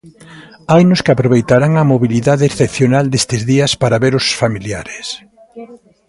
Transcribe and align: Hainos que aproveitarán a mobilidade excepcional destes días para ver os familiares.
Hainos 0.73 0.99
que 1.03 1.13
aproveitarán 1.13 1.71
a 1.77 1.83
mobilidade 1.93 2.43
excepcional 2.47 3.05
destes 3.09 3.41
días 3.51 3.71
para 3.81 4.01
ver 4.03 4.13
os 4.19 4.25
familiares. 4.41 5.07